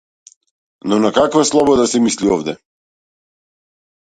[0.89, 2.57] Но на каква слобода се мисли овде?